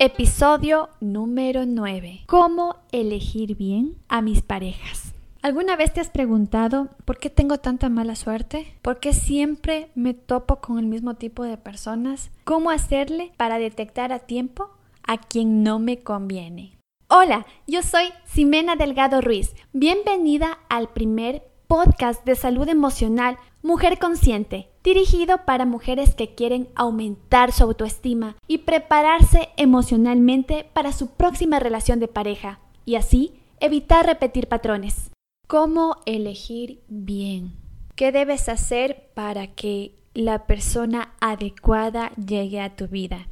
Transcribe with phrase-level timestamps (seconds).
[0.00, 2.20] Episodio número 9.
[2.26, 5.12] ¿Cómo elegir bien a mis parejas?
[5.42, 8.76] ¿Alguna vez te has preguntado por qué tengo tanta mala suerte?
[8.80, 12.30] ¿Por qué siempre me topo con el mismo tipo de personas?
[12.44, 14.70] ¿Cómo hacerle para detectar a tiempo
[15.02, 16.78] a quien no me conviene?
[17.08, 19.56] Hola, yo soy Ximena Delgado Ruiz.
[19.72, 27.52] Bienvenida al primer podcast de salud emocional Mujer Consciente, dirigido para mujeres que quieren aumentar
[27.52, 34.48] su autoestima y prepararse emocionalmente para su próxima relación de pareja y así evitar repetir
[34.48, 35.10] patrones.
[35.46, 37.56] ¿Cómo elegir bien?
[37.96, 43.28] ¿Qué debes hacer para que la persona adecuada llegue a tu vida?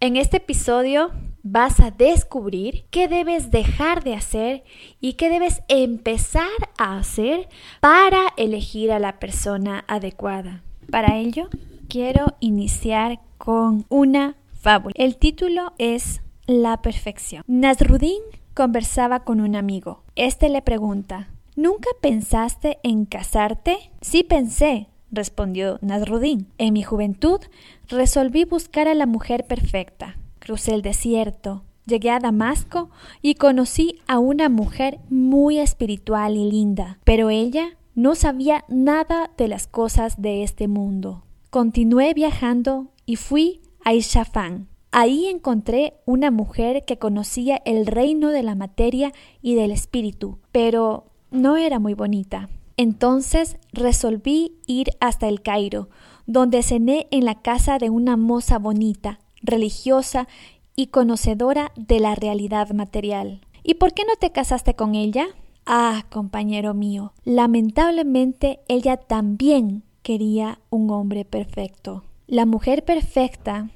[0.00, 4.64] En este episodio vas a descubrir qué debes dejar de hacer
[5.00, 7.48] y qué debes empezar a hacer
[7.80, 10.62] para elegir a la persona adecuada.
[10.90, 11.48] Para ello,
[11.88, 14.94] quiero iniciar con una fábula.
[14.96, 17.44] El título es La perfección.
[17.46, 18.22] Nasruddin
[18.54, 20.02] conversaba con un amigo.
[20.14, 23.76] Este le pregunta, ¿Nunca pensaste en casarte?
[24.00, 26.46] Sí pensé, respondió Nasruddin.
[26.56, 27.40] En mi juventud
[27.88, 30.16] resolví buscar a la mujer perfecta.
[30.42, 32.90] Crucé el desierto, llegué a Damasco
[33.22, 39.46] y conocí a una mujer muy espiritual y linda, pero ella no sabía nada de
[39.46, 41.22] las cosas de este mundo.
[41.50, 44.66] Continué viajando y fui a Ishafán.
[44.90, 49.12] Ahí encontré una mujer que conocía el reino de la materia
[49.42, 52.48] y del espíritu, pero no era muy bonita.
[52.76, 55.88] Entonces resolví ir hasta el Cairo,
[56.26, 60.28] donde cené en la casa de una moza bonita, religiosa
[60.76, 63.40] y conocedora de la realidad material.
[63.62, 65.26] ¿Y por qué no te casaste con ella?
[65.66, 72.02] Ah, compañero mío, lamentablemente ella también quería un hombre perfecto.
[72.26, 73.70] La mujer perfecta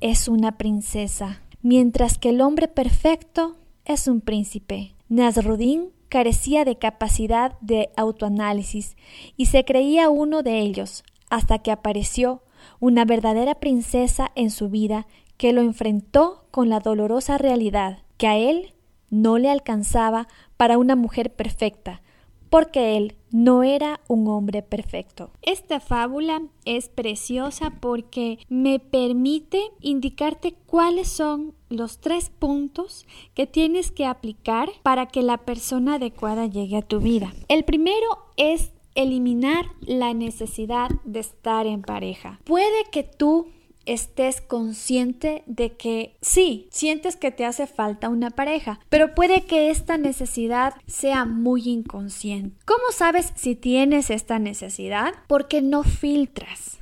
[0.00, 4.94] es una princesa, mientras que el hombre perfecto es un príncipe.
[5.08, 8.96] Nasruddin carecía de capacidad de autoanálisis
[9.36, 12.42] y se creía uno de ellos, hasta que apareció
[12.80, 15.06] una verdadera princesa en su vida
[15.36, 18.74] que lo enfrentó con la dolorosa realidad que a él
[19.10, 22.02] no le alcanzaba para una mujer perfecta,
[22.50, 25.30] porque él no era un hombre perfecto.
[25.42, 33.90] Esta fábula es preciosa porque me permite indicarte cuáles son los tres puntos que tienes
[33.90, 37.32] que aplicar para que la persona adecuada llegue a tu vida.
[37.48, 38.06] El primero
[38.36, 42.40] es eliminar la necesidad de estar en pareja.
[42.44, 43.46] Puede que tú
[43.86, 49.70] estés consciente de que sí, sientes que te hace falta una pareja, pero puede que
[49.70, 52.58] esta necesidad sea muy inconsciente.
[52.66, 55.14] ¿Cómo sabes si tienes esta necesidad?
[55.26, 56.80] Porque no filtras,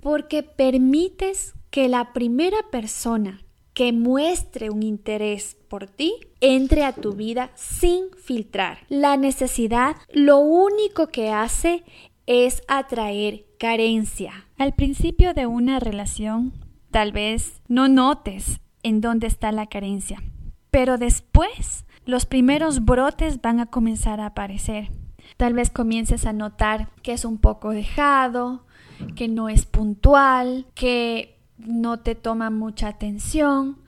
[0.00, 3.40] porque permites que la primera persona
[3.78, 8.78] que muestre un interés por ti entre a tu vida sin filtrar.
[8.88, 11.84] La necesidad lo único que hace
[12.26, 14.48] es atraer carencia.
[14.58, 16.54] Al principio de una relación,
[16.90, 20.24] tal vez no notes en dónde está la carencia,
[20.72, 24.90] pero después los primeros brotes van a comenzar a aparecer.
[25.36, 28.66] Tal vez comiences a notar que es un poco dejado,
[29.14, 33.78] que no es puntual, que no te toma mucha atención,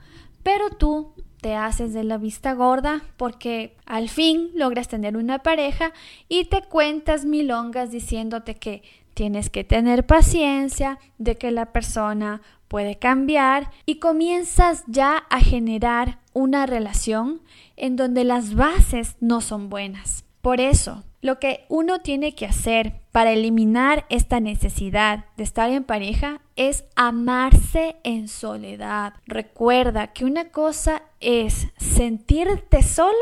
[0.43, 5.91] pero tú te haces de la vista gorda porque al fin logras tener una pareja
[6.29, 8.83] y te cuentas milongas diciéndote que
[9.13, 16.19] tienes que tener paciencia, de que la persona puede cambiar y comienzas ya a generar
[16.33, 17.41] una relación
[17.75, 20.23] en donde las bases no son buenas.
[20.41, 25.83] Por eso, lo que uno tiene que hacer para eliminar esta necesidad de estar en
[25.83, 29.13] pareja es amarse en soledad.
[29.25, 33.13] Recuerda que una cosa es sentirte sola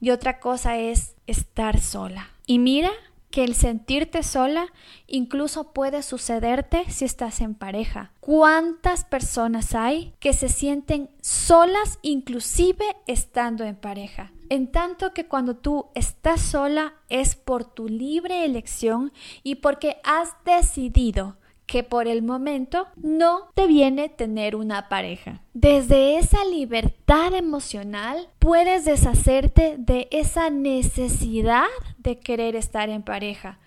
[0.00, 2.30] y otra cosa es estar sola.
[2.46, 2.90] Y mira
[3.30, 4.66] que el sentirte sola
[5.06, 8.12] incluso puede sucederte si estás en pareja.
[8.20, 14.32] ¿Cuántas personas hay que se sienten solas inclusive estando en pareja?
[14.50, 19.12] en tanto que cuando tú estás sola es por tu libre elección
[19.44, 21.36] y porque has decidido
[21.70, 25.40] que por el momento no te viene tener una pareja.
[25.54, 31.68] Desde esa libertad emocional puedes deshacerte de esa necesidad
[31.98, 33.60] de querer estar en pareja.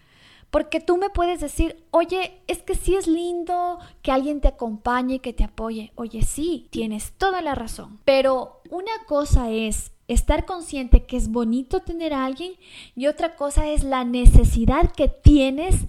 [0.51, 5.19] Porque tú me puedes decir, oye, es que sí es lindo que alguien te acompañe,
[5.19, 5.93] que te apoye.
[5.95, 8.01] Oye, sí, tienes toda la razón.
[8.03, 12.51] Pero una cosa es estar consciente que es bonito tener a alguien
[12.97, 15.85] y otra cosa es la necesidad que tienes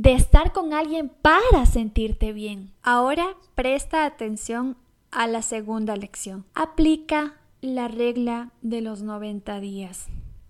[0.00, 2.70] de estar con alguien para sentirte bien.
[2.84, 4.76] Ahora presta atención
[5.10, 6.46] a la segunda lección.
[6.54, 10.06] Aplica la regla de los 90 días.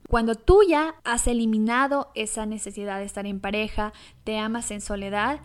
[0.07, 5.41] Cuando tú ya has eliminado esa necesidad de estar en pareja, te amas en soledad,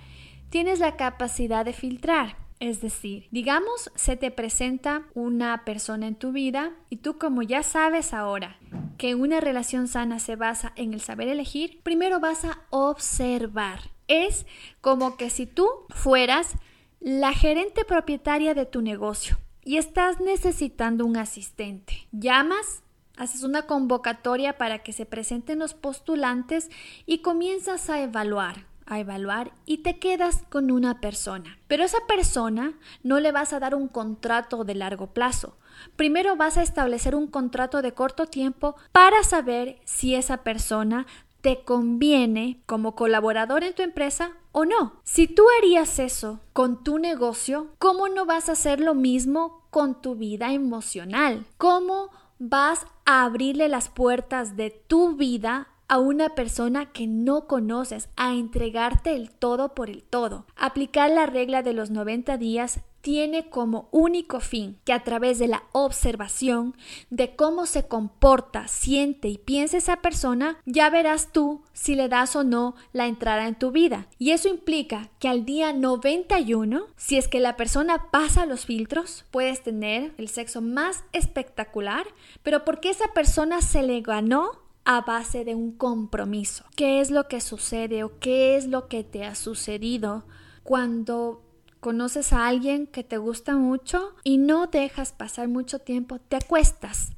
[0.50, 2.36] tienes la capacidad de filtrar.
[2.60, 7.64] Es decir, digamos, se te presenta una persona en tu vida y tú como ya
[7.64, 8.58] sabes ahora
[8.98, 13.93] que una relación sana se basa en el saber elegir, primero vas a observar.
[14.08, 14.46] Es
[14.82, 16.54] como que si tú fueras
[17.00, 22.08] la gerente propietaria de tu negocio y estás necesitando un asistente.
[22.12, 22.84] Llamas,
[23.18, 26.70] haces una convocatoria para que se presenten los postulantes
[27.06, 31.58] y comienzas a evaluar a evaluar y te quedas con una persona.
[31.68, 35.58] Pero esa persona no le vas a dar un contrato de largo plazo.
[35.96, 41.06] Primero vas a establecer un contrato de corto tiempo para saber si esa persona
[41.44, 44.94] te conviene como colaborador en tu empresa o no.
[45.04, 50.02] Si tú harías eso con tu negocio, ¿cómo no vas a hacer lo mismo con
[50.02, 51.46] tu vida emocional?
[51.58, 58.08] ¿Cómo vas a abrirle las puertas de tu vida a una persona que no conoces,
[58.16, 60.46] a entregarte el todo por el todo.
[60.56, 65.50] Aplicar la regla de los 90 días tiene como único fin que a través de
[65.50, 66.74] la observación
[67.10, 72.38] de cómo se comporta, siente y piensa esa persona, ya verás tú si le das
[72.38, 74.08] o no la entrada en tu vida.
[74.20, 79.26] Y eso implica que al día 91, si es que la persona pasa los filtros,
[79.32, 82.08] puedes tener el sexo más espectacular,
[82.42, 86.64] pero porque esa persona se le ganó a base de un compromiso.
[86.78, 90.24] ¿Qué es lo que sucede o qué es lo que te ha sucedido
[90.64, 91.43] cuando
[91.84, 97.12] conoces a alguien que te gusta mucho y no dejas pasar mucho tiempo, te acuestas?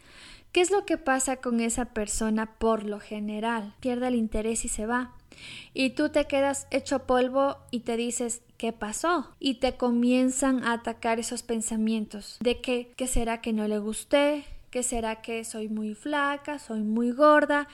[0.52, 3.76] ¿Qué es lo que pasa con esa persona por lo general?
[3.80, 5.14] Pierde el interés y se va.
[5.76, 9.30] Y tú te quedas hecho polvo y te dices, ¿qué pasó?
[9.40, 14.46] Y te comienzan a atacar esos pensamientos de que, ¿qué será que no le gusté?
[14.72, 17.68] ¿Qué será que soy muy flaca, soy muy gorda?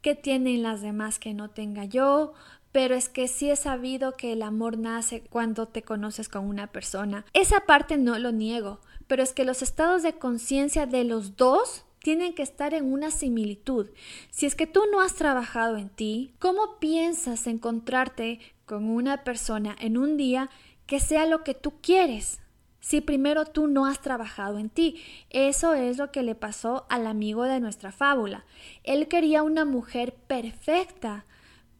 [0.00, 2.32] ¿Qué tienen las demás que no tenga yo?
[2.72, 6.68] Pero es que sí he sabido que el amor nace cuando te conoces con una
[6.68, 7.24] persona.
[7.34, 11.84] Esa parte no lo niego, pero es que los estados de conciencia de los dos
[12.02, 13.90] tienen que estar en una similitud.
[14.30, 19.76] Si es que tú no has trabajado en ti, ¿cómo piensas encontrarte con una persona
[19.78, 20.50] en un día
[20.86, 22.40] que sea lo que tú quieres?
[22.82, 25.00] si primero tú no has trabajado en ti.
[25.30, 28.44] Eso es lo que le pasó al amigo de nuestra fábula.
[28.82, 31.24] Él quería una mujer perfecta,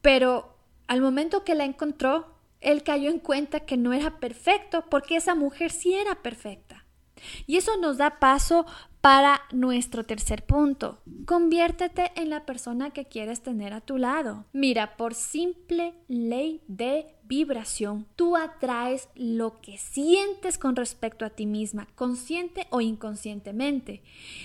[0.00, 0.51] pero
[0.92, 5.34] al momento que la encontró, él cayó en cuenta que no era perfecto porque esa
[5.34, 6.84] mujer sí era perfecta.
[7.46, 8.66] Y eso nos da paso
[9.02, 11.00] para nuestro tercer punto.
[11.26, 14.44] Conviértete en la persona que quieres tener a tu lado.
[14.52, 21.46] Mira, por simple ley de vibración, tú atraes lo que sientes con respecto a ti
[21.46, 24.02] misma, consciente o inconscientemente.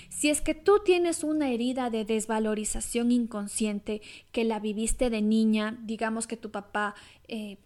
[0.08, 4.02] Si es que tú tienes una herida de desvalorización inconsciente
[4.32, 6.96] que la viviste de niña, digamos que tu papá
[7.28, 7.58] eh,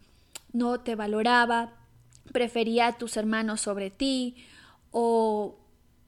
[0.52, 1.72] no te valoraba,
[2.32, 4.36] prefería a tus hermanos sobre ti,
[4.90, 5.56] o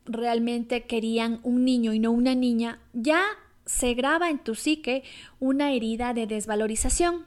[0.06, 3.22] realmente querían un niño y no una niña, ya
[3.66, 5.02] se graba en tu psique
[5.40, 7.26] una herida de desvalorización.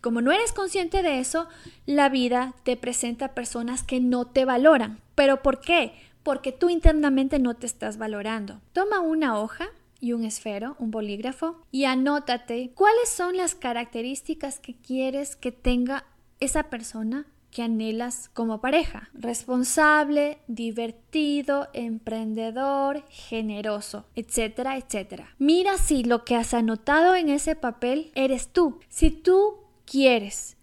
[0.00, 1.48] Como no eres consciente de eso,
[1.84, 5.00] la vida te presenta personas que no te valoran.
[5.14, 5.92] ¿Pero por qué?
[6.22, 8.60] Porque tú internamente no te estás valorando.
[8.72, 9.68] Toma una hoja
[10.00, 16.04] y un esfero, un bolígrafo, y anótate cuáles son las características que quieres que tenga
[16.38, 19.08] esa persona que anhelas como pareja.
[19.14, 25.34] Responsable, divertido, emprendedor, generoso, etcétera, etcétera.
[25.38, 28.80] Mira si lo que has anotado en ese papel eres tú.
[28.88, 30.56] Si tú quieres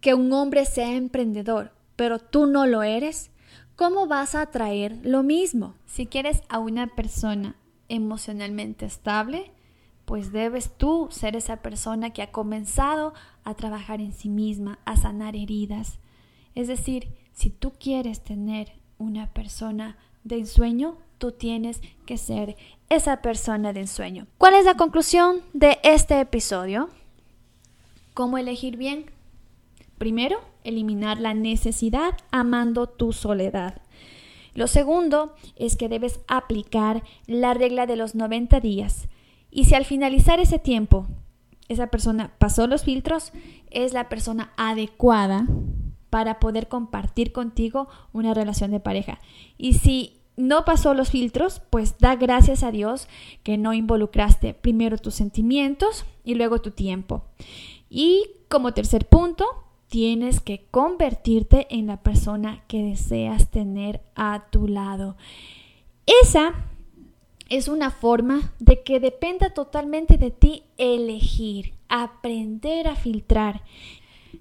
[0.00, 3.30] que un hombre sea emprendedor, pero tú no lo eres,
[3.76, 5.74] ¿cómo vas a atraer lo mismo?
[5.86, 7.56] Si quieres a una persona
[7.88, 9.52] emocionalmente estable,
[10.04, 14.96] pues debes tú ser esa persona que ha comenzado a trabajar en sí misma, a
[14.96, 15.98] sanar heridas,
[16.54, 22.56] es decir, si tú quieres tener una persona de ensueño, tú tienes que ser
[22.88, 24.26] esa persona de ensueño.
[24.38, 26.90] ¿Cuál es la conclusión de este episodio?
[28.14, 29.06] ¿Cómo elegir bien?
[29.98, 33.82] Primero, eliminar la necesidad amando tu soledad.
[34.54, 39.08] Lo segundo es que debes aplicar la regla de los 90 días.
[39.50, 41.06] Y si al finalizar ese tiempo
[41.68, 43.32] esa persona pasó los filtros,
[43.70, 45.46] es la persona adecuada
[46.10, 49.20] para poder compartir contigo una relación de pareja.
[49.56, 53.08] Y si no pasó los filtros, pues da gracias a Dios
[53.42, 57.24] que no involucraste primero tus sentimientos y luego tu tiempo.
[57.88, 59.44] Y como tercer punto,
[59.88, 65.16] tienes que convertirte en la persona que deseas tener a tu lado.
[66.22, 66.54] Esa
[67.48, 73.62] es una forma de que dependa totalmente de ti elegir, aprender a filtrar.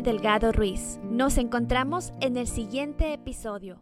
[0.04, 1.00] Delgado Ruiz.
[1.04, 3.78] Nos encontramos en el siguiente episodio.